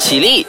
[0.00, 0.46] 起立，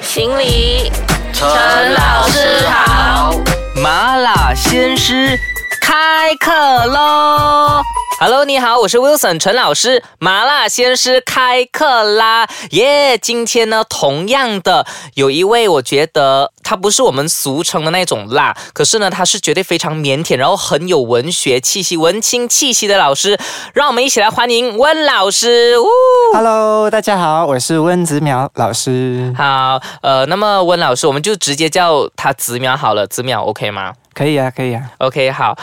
[0.00, 0.90] 行礼，
[1.34, 1.46] 陈
[1.92, 3.34] 老师好。
[3.76, 5.38] 麻辣鲜师
[5.78, 6.50] 开课
[6.86, 7.82] 喽
[8.24, 12.48] ！Hello，你好，我是 Wilson 陈老师，麻辣鲜师开课啦！
[12.70, 23.38] 耶，今天呢，同样的有一位，我觉得他不是我们俗称的那种辣，可是呢，他是绝对非常腼腆，然后很有文学气息、文青气息的老师，
[23.74, 25.78] 让我们一起来欢迎温老师。
[25.78, 25.84] 呜
[26.32, 29.34] Hello，大家好，我是温子淼老师。
[29.36, 33.92] 好，呃，那么温老师，我们就直接叫他子淼好了，子淼 OK 吗？
[34.14, 34.90] 可以啊，可以啊。
[34.98, 35.56] OK，好，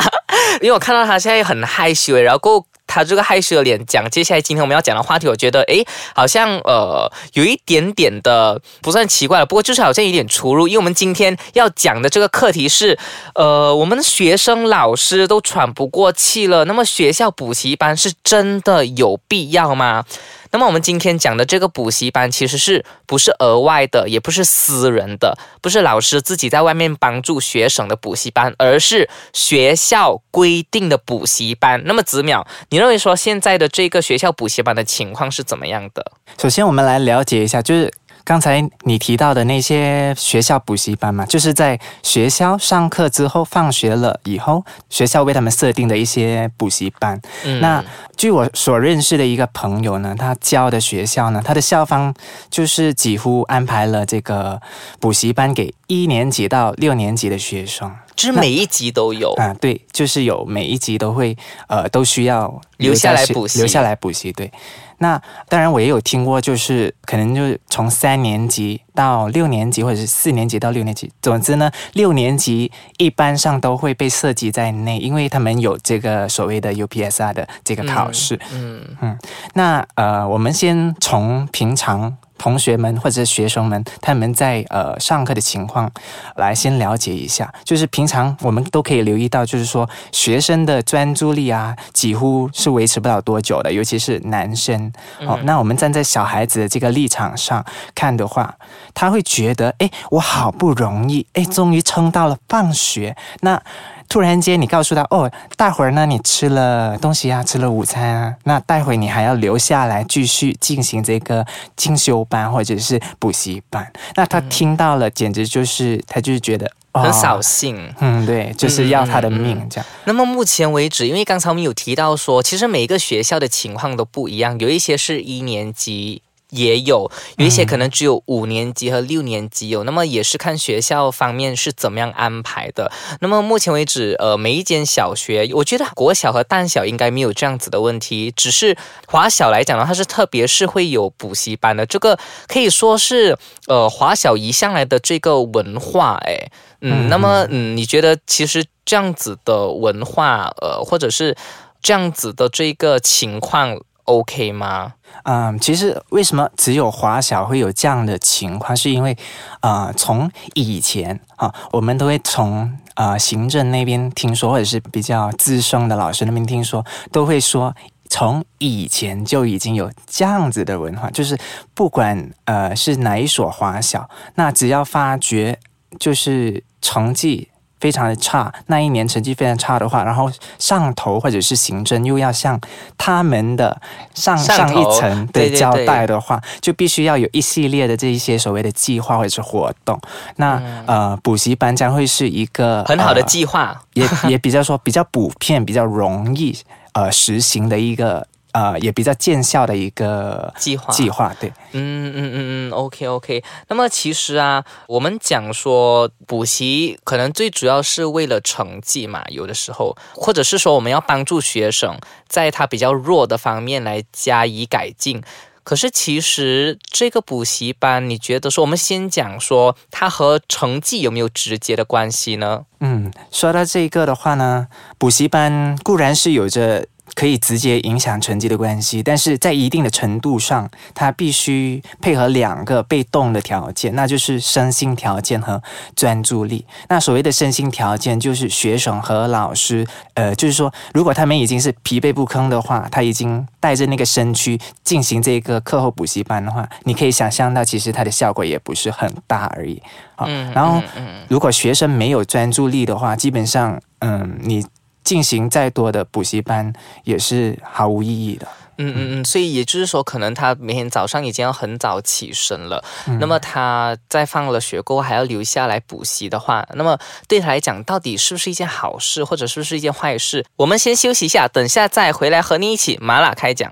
[0.60, 12.98] 因为我看到他现在很害羞，然后过他这个害羞的脸讲接下来今天我们要讲的话题，我觉得诶，好像呃有一点点的不算奇怪了，不过就是好像有点出入，因为我们今天要讲的这个课题是，
[13.36, 20.04] 呃，我们学生老师都喘不过气了，那么学校补习班是真的有必要吗？
[20.52, 31.82] 那么我们今天讲的这个补习班，其实是不是额外的，也不是私人的，不是老师自己在外面帮助学生的补习班，而是学校规定的补习班。
[31.84, 36.12] 那么子淼，你认为说现在的这个学校补习班的情况是怎么样的？
[36.36, 37.92] 首先，我们来了解一下，就是
[38.30, 47.20] 刚才你提到的那些学校补习班嘛，就是在学校上课之后，放学了以后，学校为他们设定的一些补习班。
[47.44, 47.84] 嗯那
[48.16, 52.14] 据我所认识的一个朋友呢，他教的学校呢，他的校方
[52.48, 54.62] 就是几乎安排了这个
[55.00, 57.92] 补习班给一年级到六年级的学生。
[58.28, 59.32] 就是每一集都有。
[59.34, 61.36] 啊，对，就是有每一集都会
[61.68, 64.30] 呃都需要留下来补习留下来补习。
[64.32, 64.50] 对，
[64.98, 78.38] 那当然我也有听过，就是可能就是从三年级到六年级，或者是四年级到六年级，总之呢，六年级一般上都会被涉及在内，因为他们有这个所谓的 UPSR 的这个考试。
[78.52, 79.18] 嗯嗯
[79.54, 85.90] 那呃，我们先从平常同学们或者是学生们他们在呃上课的情况
[86.36, 87.52] 来先了解一下。
[87.62, 94.90] 就是平常我们都可以留意到，就是说学生的专注力啊，几乎是维持不了多久的，尤其是男生。
[95.26, 97.62] 哦，那我们站在小孩子的这个立场上
[97.94, 98.54] 看的话，
[98.94, 103.62] 他会觉得，哎，我好不容易，哎，终于撑到了放学，那。
[104.10, 113.90] 突然间，你告诉他哦，待会儿呢，你吃了东西啊，吃了午餐啊，那待会你还要留下来继续进行这个进修班或者是补习班。
[114.16, 117.94] 那他听到了，简直就是他就是觉得、哦、很扫兴。
[118.00, 119.86] 嗯，对，就是要他的命嗯这样。
[120.06, 126.22] 那么目前为止，因为刚才我们有提到说，其实每一个学校的情况都不一样，有一些是一年级。
[126.50, 132.90] 也有有一些可能只有五年级和六年级有，那么也是看学校方面是怎么样安排的。
[133.20, 138.76] 那么目前为止，呃，每一间小学，我觉得国小和淡小应该没有这样子的问题，只是
[139.06, 146.50] 华小来讲呢，它是特别是会有补习班的，这个可以说是呃华小移向来的这个文化，哎，
[146.80, 151.36] 嗯，嗯那么嗯，你觉得其实这样子的文化，呃，或者是
[151.82, 153.78] 这样子的这个情况
[154.10, 154.94] ，OK 吗？
[155.24, 159.16] 嗯，其实为什么只有华小会有这样的情况，是因为
[159.60, 167.74] 呃，从以前啊，我们都会从呃行政那边听说，或者是比较资深的老师那边听说，都会说。
[168.12, 171.38] 从以前就已经有这样子的文化，就是
[171.74, 175.56] 不管呃是哪一所华小，那只要发觉
[175.96, 177.48] 就是成绩
[177.80, 182.60] 非常的差，那一年成绩非常差的话，然后上头或者是行政又要向
[182.98, 183.80] 他们的
[184.14, 189.98] 上上一层的交代的话，就必须要有一系列的这一些所谓的计划或者是活动。
[190.36, 196.56] 那、呃，补习班将会是一个嗯很好的呃计划，也也比较说比较普遍、比较容易
[196.92, 201.34] 呃实行的一个呃也比较见效的一个计划计划。
[201.40, 203.44] 对，嗯嗯嗯嗯，OK OK。
[203.68, 215.22] 那么其实啊，我们讲说补习可能最主要是为了成绩嘛，有的时候，或者是说我们要帮助学生在他比较弱的方面来加以改进。
[215.62, 222.64] 可是其实这个补习班，你觉得说我们先讲说它和成绩有没有直接的关系呢？
[222.80, 224.66] 嗯，说到这个的话呢，
[224.98, 235.62] 补习班固然是有着可以直接影响成绩的关系，但是在一定的程度上，它必须配合两个被动的条件，那就是身心条件和
[235.94, 236.64] 专注力。
[236.88, 249.80] 那所谓的身心条件，就是学生和老师，呃，就是说，如果他们已经是疲惫不堪的话，他已经带着那个身躯进行这个课后补习班的话，你可以想象到，其实它的效果也不是很大而已。
[250.16, 250.82] 好，嗯然后
[251.28, 254.64] 如果学生没有专注力的话，基本上，嗯，你
[255.02, 256.72] 进行再多的补习班
[257.04, 258.46] 也是毫无意义的。
[258.82, 262.82] 嗯嗯嗯，所以也就是说，可能他每天早上已经要很早起身了。
[263.20, 266.98] 那么他在放了学过后还要留下来补习的话，那么
[267.28, 270.46] 对他来讲，到底是不是一件好事，或者是不是一件坏事？
[270.56, 273.70] 我们先休息一下，等下再回来和你一起麻辣开讲。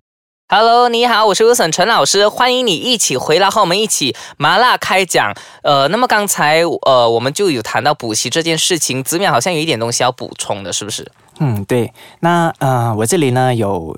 [0.50, 5.34] Hello，你好，我是吴森陈老师，欢迎你一起回来和我们一起麻辣开讲。
[5.62, 11.06] 呃，那么刚才呃我们就有谈到补习这件事情，子淼好像有一点东西要补充的，是不是？
[11.38, 11.92] 嗯，对。
[12.20, 13.94] 那呃，我这里呢有。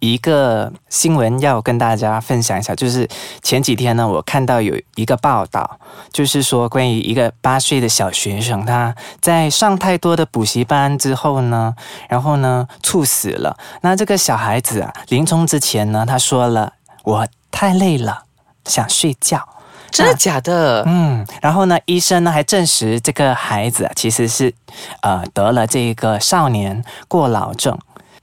[0.00, 3.08] 一个新闻要跟大家分享一下，就是
[3.42, 5.78] 前几天呢，我看到有一个报道，
[6.12, 11.74] 就是说关于一个八岁的小学生，他在上太多的补习班之后呢，
[12.08, 13.56] 然后呢猝死了。
[13.80, 16.72] 那这个小孩子啊，临终之前呢，他说了
[17.04, 18.22] ：“我太累了，
[18.64, 19.48] 想睡觉。”
[19.90, 20.84] 真的假的？
[20.86, 21.26] 嗯。
[21.40, 24.54] 然后呢，医生呢还证实这个孩子其实是
[25.00, 27.76] 呃得了这个少年过劳症。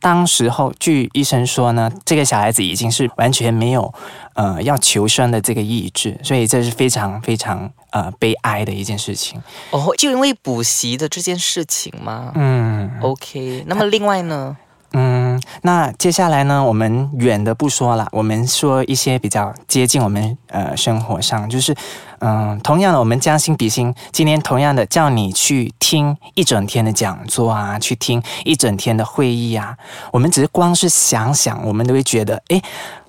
[0.05, 3.91] 当时候，据医生说呢，这个小孩子已经是完全没有，
[4.35, 9.41] 呃，要求生的这个意志，所以这是非常非常呃悲哀的一件事情。
[9.71, 12.31] 哦，就因为补习的这件事情吗？
[12.35, 13.63] 嗯，OK。
[13.65, 14.55] 那么另外呢？
[14.93, 21.75] 嗯，那接下来呢，我们远的不说了，我们说一些比较接近我们呃生活上，就是。
[22.19, 29.77] 嗯，同样的，我们将心比心，今天同样的叫你去听一整天的讲座啊，去听一整天的会议啊，
[30.11, 32.59] 我们只是光是想想，我们都会觉得，哎，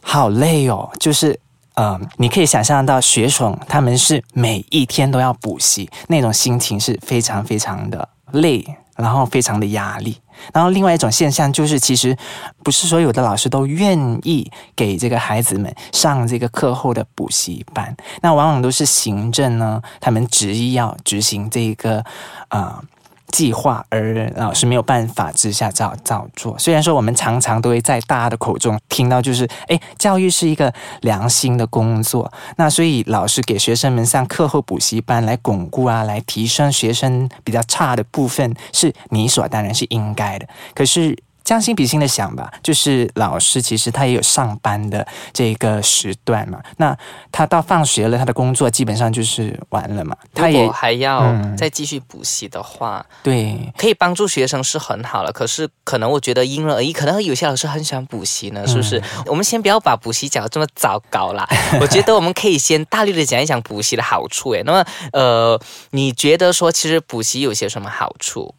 [0.03, 0.91] 好累哦。
[0.99, 1.39] 就是，
[1.77, 8.67] 呃，你可以想象到学生他们是每一天都要补习，那种心情是非常非常的累，
[8.97, 10.19] 然后非常的压力。
[10.53, 12.17] 然后另外一种现象就是，其实
[12.63, 17.97] 不是所有的老师都愿意给这个孩子们上这个课后的补习班。
[18.21, 22.05] 那往往都是行政呢，他们执意要执行这个
[22.49, 22.83] 啊。
[23.29, 26.59] 计划，而老师没有办法之下照照做。
[26.59, 40.49] 虽然说我们常常都会在大家的口中听到，就是哎，教育是一个良心的工作，那所以老师给学生们上课后补习班来巩固啊，来提升学生比较差的部分，是理所当然是应该的。
[40.75, 41.17] 可是。
[41.47, 46.61] 将心比心的想吧，就是老师其实他也有上班的这个时段嘛。
[46.79, 46.95] 那
[47.31, 50.17] 他到放学了，他的工作基本上就是完了嘛。
[50.35, 55.31] 他也还要再继续补习的话，对，可以帮助学生是很好了。
[55.31, 59.01] 可是可能我觉得因人而异，可能有些老师很喜欢补习呢，是不是？
[59.27, 61.49] 我们先不要把补习讲的这么糟糕啦。
[61.81, 64.51] 我觉得我们可以先大力的讲一讲补习的好处。
[64.51, 65.61] 诶，那么呃，
[65.93, 68.53] 你觉得说其实补习有些什么好处？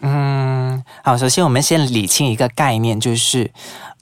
[0.00, 0.63] 嗯，
[1.04, 3.52] 好，首先我们先理清一个概念，就是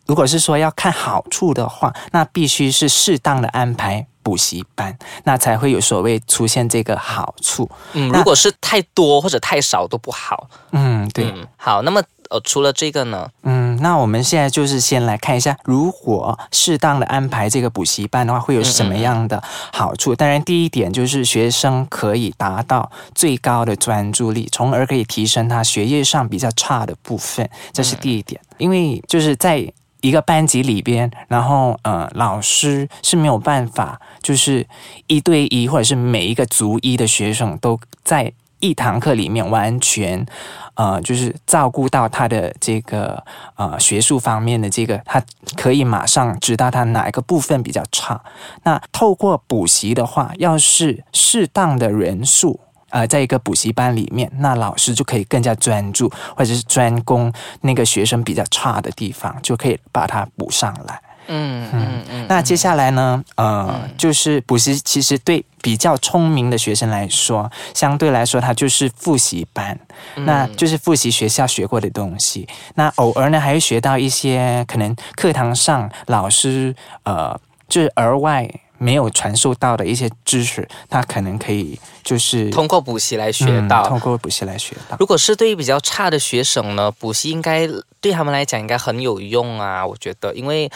[0.06, 7.68] 如果是说要看好处的话，那必须是适当的安排补习班，那才会有所谓出现这个好处。
[7.94, 10.48] 嗯，如果是太多或者太少都不好。
[10.70, 11.34] 嗯，对。
[11.56, 12.00] 好，那么。
[12.32, 19.42] 呃，除了这个呢，嗯，那我们现在就是先来看一下，如果适当的安排这个补习班的话，会有什么样的
[19.72, 20.16] 好处？
[20.16, 28.40] 当然，第一点就是学生可以达到最高的专注力，从而可以提升他学业上比较差的部分，这是第一点。
[28.56, 29.70] 因为就是在
[30.00, 34.66] 一个班级里边，然后呃，老师是没有办法，就是
[35.06, 38.32] 一对一或者是每一个族一的学生都在
[38.62, 40.26] 一堂课里面完全。
[40.74, 43.22] 呃，就是照顾到他的这个
[43.56, 45.22] 呃学术方面的这个，他
[45.54, 48.18] 可以马上知道他哪一个部分比较差。
[48.62, 60.98] 那透过补习的话，要是适当的人数，呃，在一个补习班里面，那老师就可以更加专注，或者是专攻那个学生比较差的地方，就可以把它补上来。
[61.28, 63.22] 嗯嗯嗯，那接下来呢？
[63.36, 69.78] 呃，就是补习，其实对比较聪明的学生来说，相对来说，它就是复习班，
[70.16, 72.46] 那就是复习学校学过的东西。
[72.74, 84.96] 那偶尔呢，还会学到一些可能课堂上老师呃，就是额外没有传授到的一些知识，他可能可以就是通过补习来学到，通过补习来学到。
[84.98, 87.68] 如果是对于比较差的学生呢，补习应该
[88.00, 90.68] 对他们来讲应该很有用啊，我觉得，因为。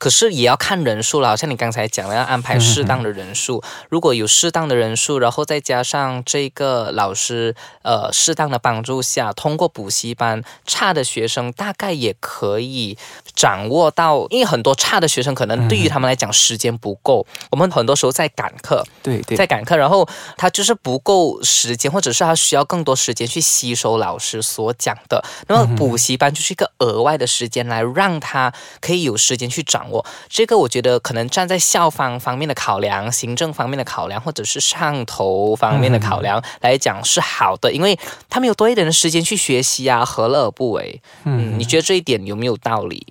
[0.00, 3.62] 可是也要看人数了，好像你刚才讲的，要安排适当的人数。
[3.90, 12.96] 如果有适当的人数，然后再加上这个老师，呃，适当的帮助下，通过补习班，差的学生大概也可以
[13.36, 14.26] 掌握到。
[14.30, 17.26] 因为很多差的学生，可能对于他们来讲时间不够。
[17.50, 25.22] 我们很多时候在赶课，对对，在赶课，然后他就是不够时间，或者是他需要更多时间去吸收老师所讲的。
[25.46, 29.89] 那么补习班就是一个额外的时间，来让他可以有时间去掌。
[29.90, 41.02] 我这个我觉得可能站在校方方面的考量、行政方面的考量，或者是上头方面的考量来讲是好的，因为他们有多一点的时间去学习啊，何乐而不为？
[41.24, 43.06] 嗯，你觉得这一点有没有道理？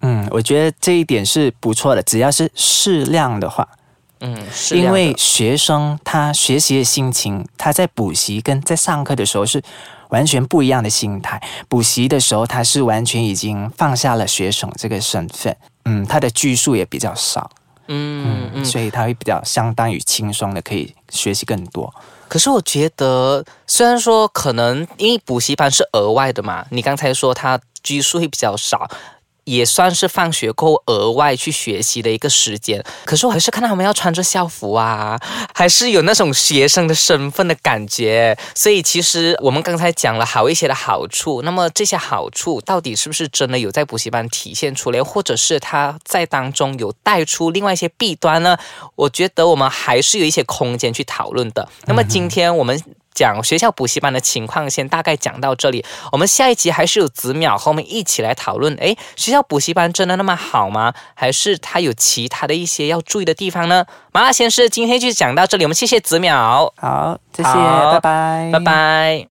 [0.00, 3.66] 嗯，我觉得这一点是不错的，只要是适量的话，
[4.20, 9.62] 嗯，是因为学生他学习的心情，他在补习跟在上课的时候是
[10.10, 11.42] 完全不一样的心态。
[11.68, 15.56] 补习的时候，他是完全已经放下了学生这个身份，
[15.86, 17.50] 嗯，他的句数也比较少，
[17.88, 21.92] 嗯嗯，所以他会比较相当于轻松的可以学习更多。
[22.28, 28.90] 可是我觉得，虽然说可能因为补习班是额外的嘛，你刚才说他句数会比较少。
[29.46, 35.16] 也算是放学后额外去学习的一个时间，可是我还是看到他们要穿着校服啊，
[35.54, 38.36] 还是有那种学生的身份的感觉。
[38.56, 48.58] 所以其实我们刚才讲了好一些的好处，那么这些好处到底是不是真的有在补习班体现出来，或者是他在当中有带出另外一些弊端呢？
[48.96, 51.68] 我觉得我们还是有一些空间去讨论的。
[51.84, 52.82] 那么今天我们。
[53.16, 55.82] 讲学校补习班的情况，先大概讲到这里。
[56.12, 58.72] 我们下一集还是有子淼和我们一起来讨论。
[58.76, 60.92] 诶，学校补习班真的那么好吗？
[61.14, 63.86] 还是它有其他的一些要注意的地方呢？
[64.12, 69.24] 麻辣先生今天就讲到这里，我们谢谢子淼，好，谢谢，拜拜，拜拜。